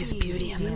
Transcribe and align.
Beauty 0.00 0.52
and 0.52 0.64
the 0.64 0.70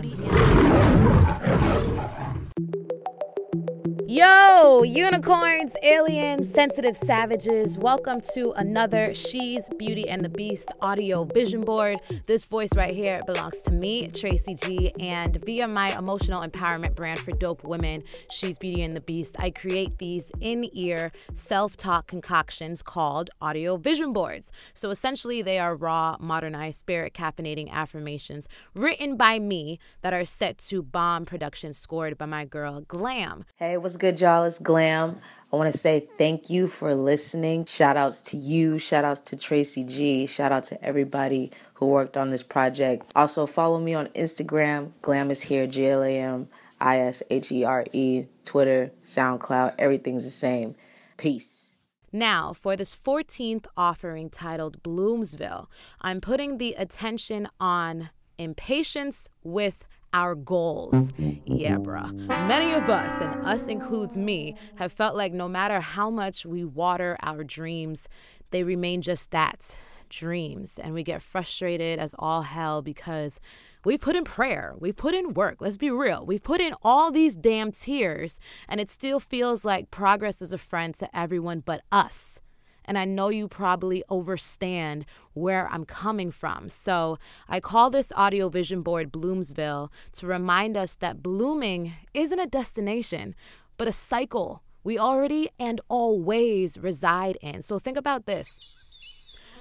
Yo, 4.15 4.81
unicorns, 4.83 5.75
aliens, 5.83 6.49
sensitive 6.49 6.95
savages, 6.95 7.77
welcome 7.77 8.21
to 8.33 8.53
another 8.53 9.13
She's 9.13 9.67
Beauty 9.77 10.07
and 10.07 10.23
the 10.23 10.29
Beast 10.29 10.71
audio 10.79 11.25
vision 11.25 11.65
board. 11.65 11.97
This 12.25 12.45
voice 12.45 12.69
right 12.77 12.95
here 12.95 13.21
belongs 13.25 13.59
to 13.63 13.71
me, 13.71 14.07
Tracy 14.07 14.55
G, 14.55 14.93
and 15.01 15.43
via 15.45 15.67
my 15.67 15.97
emotional 15.97 16.47
empowerment 16.47 16.95
brand 16.95 17.19
for 17.19 17.33
dope 17.33 17.65
women, 17.65 18.03
She's 18.31 18.57
Beauty 18.57 18.83
and 18.83 18.95
the 18.95 19.01
Beast, 19.01 19.35
I 19.37 19.49
create 19.49 19.97
these 19.97 20.31
in 20.39 20.69
ear 20.71 21.11
self 21.33 21.75
talk 21.75 22.07
concoctions 22.07 22.81
called 22.81 23.29
audio 23.41 23.75
vision 23.75 24.13
boards. 24.13 24.49
So 24.73 24.91
essentially, 24.91 25.41
they 25.41 25.59
are 25.59 25.75
raw, 25.75 26.15
modernized, 26.21 26.79
spirit 26.79 27.13
caffeinating 27.13 27.69
affirmations 27.69 28.47
written 28.73 29.17
by 29.17 29.39
me 29.39 29.77
that 30.03 30.13
are 30.13 30.23
set 30.23 30.57
to 30.69 30.81
bomb 30.81 31.25
production 31.25 31.73
scored 31.73 32.17
by 32.17 32.27
my 32.27 32.45
girl 32.45 32.79
Glam. 32.87 33.43
Hey, 33.57 33.75
what's 33.75 33.97
good? 33.97 34.04
Good, 34.11 34.21
y'all? 34.21 34.43
It's 34.43 34.59
Glam. 34.59 35.19
I 35.51 35.55
want 35.55 35.73
to 35.73 35.79
say 35.79 36.07
thank 36.19 36.47
you 36.47 36.67
for 36.67 36.93
listening. 36.93 37.65
Shout 37.65 37.97
outs 37.97 38.21
to 38.21 38.37
you. 38.37 38.77
Shout 38.77 39.03
outs 39.03 39.19
to 39.21 39.35
Tracy 39.35 39.83
G. 39.83 40.27
Shout 40.27 40.51
out 40.51 40.63
to 40.65 40.85
everybody 40.85 41.51
who 41.73 41.87
worked 41.87 42.15
on 42.15 42.29
this 42.29 42.43
project. 42.43 43.11
Also, 43.15 43.47
follow 43.47 43.79
me 43.79 43.95
on 43.95 44.05
Instagram. 44.09 44.91
Glam 45.01 45.31
is 45.31 45.41
here, 45.41 45.65
G 45.65 45.87
L 45.87 46.03
A 46.03 46.19
M 46.19 46.47
I 46.79 46.99
S 46.99 47.23
H 47.31 47.51
E 47.51 47.63
R 47.63 47.83
E, 47.93 48.25
Twitter, 48.43 48.91
SoundCloud. 49.01 49.73
Everything's 49.79 50.23
the 50.23 50.29
same. 50.29 50.75
Peace. 51.17 51.79
Now, 52.11 52.53
for 52.53 52.75
this 52.75 52.93
14th 52.95 53.65
offering 53.75 54.29
titled 54.29 54.83
Bloomsville, 54.83 55.65
I'm 55.99 56.21
putting 56.21 56.59
the 56.59 56.75
attention 56.77 57.47
on 57.59 58.11
impatience 58.37 59.29
with 59.43 59.83
our 60.15 60.33
goals. 60.33 61.11
Yeah, 61.45 61.75
bruh. 61.75 62.09
Many 62.47 62.71
of 62.71 62.89
us, 62.89 63.19
and 63.21 63.45
us 63.45 63.67
includes 63.67 64.15
me, 64.15 64.55
have 64.77 64.93
felt 64.93 65.17
like 65.17 65.33
no 65.33 65.49
matter 65.49 65.81
how 65.81 66.09
much 66.09 66.45
we 66.45 66.63
water 66.63 67.17
our 67.21 67.43
dreams, 67.43 68.07
they 68.51 68.63
remain 68.63 69.01
just 69.01 69.31
that 69.31 69.77
dreams. 70.07 70.79
And 70.79 70.93
we 70.93 71.03
get 71.03 71.21
frustrated 71.21 71.99
as 71.99 72.15
all 72.17 72.43
hell 72.43 72.81
because 72.81 73.41
we 73.83 73.97
put 73.97 74.15
in 74.15 74.23
prayer, 74.23 74.73
we 74.79 74.93
put 74.93 75.13
in 75.13 75.33
work. 75.33 75.57
Let's 75.59 75.77
be 75.77 75.91
real. 75.91 76.25
We've 76.25 76.41
put 76.41 76.61
in 76.61 76.73
all 76.81 77.11
these 77.11 77.35
damn 77.35 77.73
tears, 77.73 78.39
and 78.69 78.79
it 78.79 78.89
still 78.89 79.19
feels 79.19 79.65
like 79.65 79.91
progress 79.91 80.41
is 80.41 80.53
a 80.53 80.57
friend 80.57 80.95
to 80.95 81.13
everyone 81.15 81.59
but 81.59 81.81
us 81.91 82.39
and 82.85 82.97
I 82.97 83.05
know 83.05 83.29
you 83.29 83.47
probably 83.47 84.03
understand 84.09 85.05
where 85.33 85.67
I'm 85.69 85.85
coming 85.85 86.31
from. 86.31 86.69
So 86.69 87.17
I 87.49 87.59
call 87.59 87.89
this 87.89 88.11
audio 88.15 88.49
vision 88.49 88.81
board 88.81 89.11
Bloomsville 89.11 89.89
to 90.13 90.27
remind 90.27 90.77
us 90.77 90.95
that 90.95 91.21
blooming 91.21 91.93
isn't 92.13 92.39
a 92.39 92.47
destination, 92.47 93.35
but 93.77 93.87
a 93.87 93.91
cycle 93.91 94.61
we 94.83 94.99
already 94.99 95.49
and 95.59 95.81
always 95.89 96.77
reside 96.77 97.37
in. 97.41 97.61
So 97.61 97.79
think 97.79 97.97
about 97.97 98.25
this. 98.25 98.59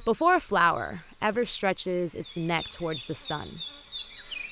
Before 0.04 0.34
a 0.34 0.40
flower 0.40 1.00
ever 1.22 1.46
stretches 1.46 2.14
its 2.14 2.36
neck 2.36 2.66
towards 2.70 3.06
the 3.06 3.14
sun, 3.14 3.48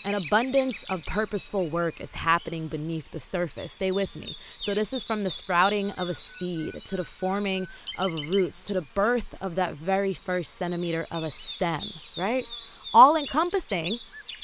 an 0.04 0.14
abundance 0.14 0.82
of 0.90 1.04
purposeful 1.04 1.66
work 1.68 2.00
is 2.00 2.14
happening 2.14 2.68
beneath 2.68 3.10
the 3.10 3.20
surface. 3.20 3.72
Stay 3.72 3.90
with 3.90 4.16
me. 4.16 4.36
So, 4.60 4.74
this 4.74 4.92
is 4.92 5.02
from 5.02 5.24
the 5.24 5.30
sprouting 5.30 5.92
of 5.92 6.08
a 6.08 6.14
seed 6.14 6.82
to 6.84 6.96
the 6.96 7.04
forming 7.04 7.68
of 7.98 8.12
roots 8.12 8.64
to 8.66 8.74
the 8.74 8.82
birth 8.94 9.34
of 9.40 9.54
that 9.54 9.74
very 9.74 10.14
first 10.14 10.54
centimeter 10.54 11.06
of 11.10 11.24
a 11.24 11.30
stem, 11.30 11.84
right? 12.16 12.46
All 12.92 13.16
encompassing. 13.16 13.98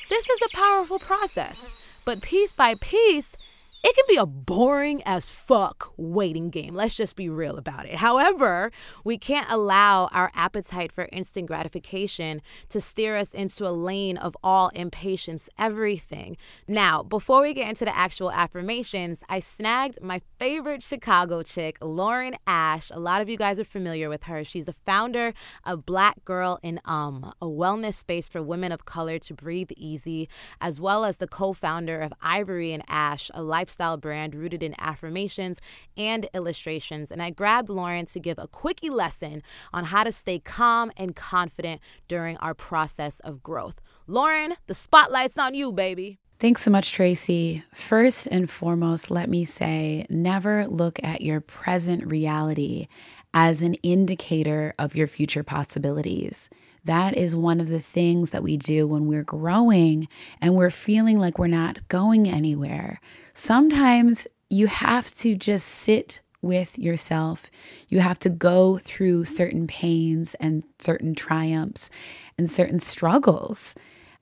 This 0.08 0.28
is 0.28 0.40
a 0.42 0.56
powerful 0.56 0.98
process. 0.98 1.60
But 2.04 2.22
piece 2.22 2.52
by 2.52 2.74
piece, 2.74 3.36
it 3.84 3.94
can 3.94 4.04
be 4.08 4.16
a 4.16 4.26
boring 4.26 5.02
as 5.06 5.30
fuck 5.30 5.92
waiting 5.96 6.50
game. 6.50 6.74
Let's 6.74 6.94
just 6.94 7.14
be 7.14 7.28
real 7.28 7.56
about 7.56 7.86
it. 7.86 7.96
However, 7.96 8.72
we 9.04 9.18
can't 9.18 9.50
allow 9.50 10.06
our 10.06 10.30
appetite 10.34 10.90
for 10.90 11.08
instant 11.12 11.46
gratification 11.46 12.42
to 12.70 12.80
steer 12.80 13.16
us 13.16 13.32
into 13.34 13.66
a 13.66 13.70
lane 13.70 14.16
of 14.16 14.36
all 14.42 14.68
impatience, 14.70 15.48
everything. 15.58 16.36
Now, 16.66 17.02
before 17.02 17.42
we 17.42 17.54
get 17.54 17.68
into 17.68 17.84
the 17.84 17.96
actual 17.96 18.32
affirmations, 18.32 19.22
I 19.28 19.38
snagged 19.38 20.02
my 20.02 20.22
favorite 20.38 20.82
Chicago 20.82 21.42
chick, 21.42 21.78
Lauren 21.80 22.34
Ash. 22.46 22.90
A 22.90 22.98
lot 22.98 23.22
of 23.22 23.28
you 23.28 23.36
guys 23.36 23.60
are 23.60 23.64
familiar 23.64 24.08
with 24.08 24.24
her. 24.24 24.42
She's 24.42 24.66
the 24.66 24.72
founder 24.72 25.32
of 25.64 25.86
Black 25.86 26.24
Girl 26.24 26.58
in 26.62 26.80
Um, 26.84 27.32
a 27.40 27.46
wellness 27.46 27.94
space 27.94 28.28
for 28.28 28.42
women 28.42 28.72
of 28.72 28.84
color 28.84 29.18
to 29.20 29.34
breathe 29.34 29.70
easy, 29.76 30.28
as 30.60 30.80
well 30.80 31.04
as 31.04 31.18
the 31.18 31.28
co 31.28 31.52
founder 31.52 32.00
of 32.00 32.12
Ivory 32.20 32.72
and 32.72 32.82
Ash, 32.88 33.30
a 33.34 33.42
life 33.42 33.67
lifestyle 33.68 33.98
brand 33.98 34.34
rooted 34.34 34.62
in 34.62 34.74
affirmations 34.78 35.60
and 35.94 36.26
illustrations. 36.32 37.12
And 37.12 37.20
I 37.20 37.28
grabbed 37.28 37.68
Lauren 37.68 38.06
to 38.06 38.18
give 38.18 38.38
a 38.38 38.48
quickie 38.48 38.88
lesson 38.88 39.42
on 39.74 39.84
how 39.84 40.04
to 40.04 40.10
stay 40.10 40.38
calm 40.38 40.90
and 40.96 41.14
confident 41.14 41.82
during 42.08 42.38
our 42.38 42.54
process 42.54 43.20
of 43.20 43.42
growth. 43.42 43.78
Lauren, 44.06 44.54
the 44.68 44.74
spotlight's 44.74 45.36
on 45.36 45.54
you, 45.54 45.70
baby. 45.70 46.18
Thanks 46.38 46.62
so 46.62 46.70
much, 46.70 46.92
Tracy. 46.92 47.62
First 47.74 48.26
and 48.28 48.48
foremost, 48.48 49.10
let 49.10 49.28
me 49.28 49.44
say 49.44 50.06
never 50.08 50.66
look 50.66 50.98
at 51.02 51.20
your 51.20 51.42
present 51.42 52.10
reality 52.10 52.88
as 53.34 53.60
an 53.60 53.74
indicator 53.82 54.72
of 54.78 54.96
your 54.96 55.08
future 55.08 55.42
possibilities. 55.42 56.48
That 56.88 57.18
is 57.18 57.36
one 57.36 57.60
of 57.60 57.68
the 57.68 57.80
things 57.80 58.30
that 58.30 58.42
we 58.42 58.56
do 58.56 58.86
when 58.86 59.04
we're 59.06 59.22
growing 59.22 60.08
and 60.40 60.54
we're 60.54 60.70
feeling 60.70 61.18
like 61.18 61.38
we're 61.38 61.46
not 61.46 61.86
going 61.88 62.26
anywhere. 62.26 62.98
Sometimes 63.34 64.26
you 64.48 64.68
have 64.68 65.14
to 65.16 65.34
just 65.34 65.66
sit 65.66 66.22
with 66.40 66.78
yourself. 66.78 67.50
You 67.90 68.00
have 68.00 68.18
to 68.20 68.30
go 68.30 68.78
through 68.78 69.26
certain 69.26 69.66
pains 69.66 70.34
and 70.36 70.64
certain 70.78 71.14
triumphs 71.14 71.90
and 72.38 72.50
certain 72.50 72.78
struggles. 72.78 73.74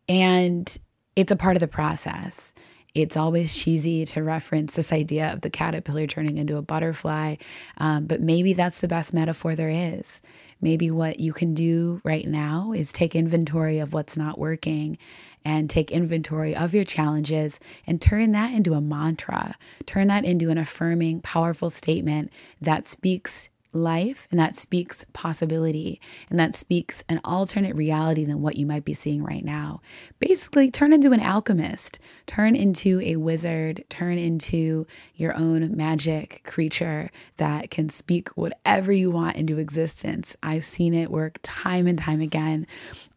And 0.08 0.76
it's 1.14 1.30
a 1.30 1.36
part 1.36 1.54
of 1.54 1.60
the 1.60 1.68
process. 1.68 2.52
It's 2.96 3.14
always 3.14 3.54
cheesy 3.54 4.06
to 4.06 4.22
reference 4.22 4.72
this 4.72 4.90
idea 4.90 5.30
of 5.30 5.42
the 5.42 5.50
caterpillar 5.50 6.06
turning 6.06 6.38
into 6.38 6.56
a 6.56 6.62
butterfly, 6.62 7.36
um, 7.76 8.06
but 8.06 8.22
maybe 8.22 8.54
that's 8.54 8.80
the 8.80 8.88
best 8.88 9.12
metaphor 9.12 9.54
there 9.54 9.68
is. 9.68 10.22
Maybe 10.62 10.90
what 10.90 11.20
you 11.20 11.34
can 11.34 11.52
do 11.52 12.00
right 12.04 12.26
now 12.26 12.72
is 12.72 12.94
take 12.94 13.14
inventory 13.14 13.80
of 13.80 13.92
what's 13.92 14.16
not 14.16 14.38
working 14.38 14.96
and 15.44 15.68
take 15.68 15.90
inventory 15.90 16.56
of 16.56 16.72
your 16.72 16.84
challenges 16.84 17.60
and 17.86 18.00
turn 18.00 18.32
that 18.32 18.54
into 18.54 18.72
a 18.72 18.80
mantra, 18.80 19.56
turn 19.84 20.06
that 20.06 20.24
into 20.24 20.48
an 20.48 20.56
affirming, 20.56 21.20
powerful 21.20 21.68
statement 21.68 22.32
that 22.62 22.88
speaks 22.88 23.50
life 23.72 24.26
and 24.30 24.40
that 24.40 24.54
speaks 24.54 25.04
possibility 25.12 26.00
and 26.30 26.38
that 26.38 26.54
speaks 26.54 27.02
an 27.08 27.20
alternate 27.24 27.74
reality 27.74 28.24
than 28.24 28.42
what 28.42 28.56
you 28.56 28.66
might 28.66 28.84
be 28.84 28.94
seeing 28.94 29.22
right 29.22 29.44
now. 29.44 29.80
Basically, 30.18 30.70
turn 30.70 30.92
into 30.92 31.12
an 31.12 31.20
alchemist, 31.20 31.98
turn 32.26 32.56
into 32.56 33.00
a 33.00 33.16
wizard, 33.16 33.84
turn 33.88 34.18
into 34.18 34.86
your 35.14 35.34
own 35.36 35.76
magic 35.76 36.42
creature 36.44 37.10
that 37.36 37.70
can 37.70 37.88
speak 37.88 38.28
whatever 38.30 38.92
you 38.92 39.10
want 39.10 39.36
into 39.36 39.58
existence. 39.58 40.36
I've 40.42 40.64
seen 40.64 40.94
it 40.94 41.10
work 41.10 41.38
time 41.42 41.86
and 41.86 41.98
time 41.98 42.20
again. 42.20 42.66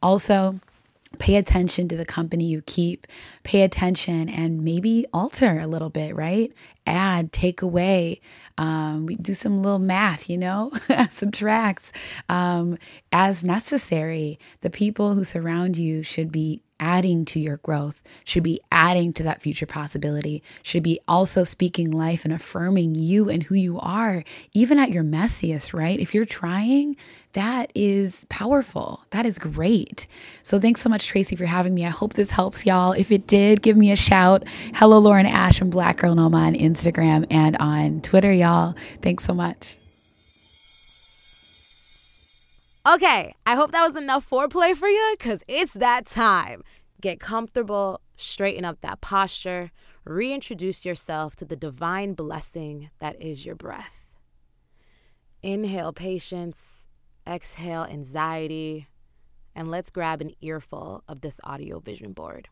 Also, 0.01 0.55
pay 1.17 1.35
attention 1.35 1.87
to 1.87 1.97
the 1.97 2.05
company 2.05 2.45
you 2.45 2.61
keep, 2.61 3.07
pay 3.43 3.63
attention 3.63 4.29
and 4.29 4.63
maybe 4.63 5.05
alter 5.11 5.59
a 5.59 5.67
little 5.67 5.89
bit, 5.89 6.15
right? 6.15 6.53
Add, 6.85 7.33
take 7.33 7.61
away. 7.61 8.21
Um, 8.57 9.07
we 9.07 9.15
do 9.15 9.33
some 9.33 9.61
little 9.61 9.79
math, 9.79 10.29
you 10.29 10.37
know, 10.37 10.71
subtracts 11.09 11.91
um, 12.29 12.77
as 13.11 13.43
necessary. 13.43 14.39
The 14.61 14.69
people 14.69 15.15
who 15.15 15.23
surround 15.23 15.77
you 15.77 16.03
should 16.03 16.31
be 16.31 16.61
adding 16.79 17.25
to 17.25 17.39
your 17.39 17.57
growth, 17.57 18.03
should 18.23 18.43
be 18.43 18.59
adding 18.71 19.13
to 19.13 19.23
that 19.23 19.41
future 19.41 19.65
possibility, 19.65 20.43
should 20.63 20.83
be 20.83 20.99
also 21.07 21.43
speaking 21.43 21.91
life 21.91 22.25
and 22.25 22.33
affirming 22.33 22.95
you 22.95 23.29
and 23.29 23.43
who 23.43 23.55
you 23.55 23.79
are, 23.79 24.23
even 24.53 24.79
at 24.79 24.91
your 24.91 25.03
messiest, 25.03 25.73
right? 25.73 25.99
If 25.99 26.13
you're 26.13 26.25
trying, 26.25 26.95
that 27.33 27.71
is 27.75 28.25
powerful. 28.29 29.05
That 29.11 29.25
is 29.25 29.37
great. 29.39 30.07
So 30.43 30.59
thanks 30.59 30.81
so 30.81 30.89
much, 30.89 31.07
Tracy, 31.07 31.35
for 31.35 31.45
having 31.45 31.73
me. 31.73 31.85
I 31.85 31.89
hope 31.89 32.13
this 32.13 32.31
helps 32.31 32.65
y'all. 32.65 32.93
If 32.93 33.11
it 33.11 33.27
did, 33.27 33.61
give 33.61 33.77
me 33.77 33.91
a 33.91 33.95
shout. 33.95 34.43
Hello, 34.75 34.99
Lauren 34.99 35.25
Ash 35.25 35.61
and 35.61 35.71
Black 35.71 35.97
Girl 35.97 36.11
in 36.11 36.19
Om 36.19 36.35
on 36.35 36.53
Instagram 36.53 37.25
and 37.29 37.57
on 37.57 38.01
Twitter, 38.01 38.31
y'all. 38.31 38.75
Thanks 39.01 39.25
so 39.25 39.33
much. 39.33 39.78
Okay, 42.87 43.35
I 43.45 43.55
hope 43.55 43.73
that 43.73 43.85
was 43.85 43.97
enough 43.97 44.29
foreplay 44.29 44.73
for 44.73 44.87
you 44.87 45.15
because 45.19 45.41
it's 45.49 45.73
that 45.73 46.05
time. 46.05 46.63
Get 47.01 47.19
comfortable, 47.19 47.99
straighten 48.15 48.63
up 48.63 48.79
that 48.81 49.01
posture, 49.01 49.71
reintroduce 50.05 50.85
yourself 50.85 51.35
to 51.37 51.45
the 51.45 51.57
divine 51.57 52.13
blessing 52.13 52.89
that 52.99 53.21
is 53.21 53.45
your 53.45 53.55
breath. 53.55 54.09
Inhale 55.43 55.91
patience, 55.91 56.87
exhale 57.27 57.83
anxiety, 57.83 58.87
and 59.53 59.69
let's 59.69 59.89
grab 59.89 60.21
an 60.21 60.31
earful 60.41 61.03
of 61.07 61.19
this 61.19 61.39
audio 61.43 61.79
vision 61.79 62.13
board. 62.13 62.47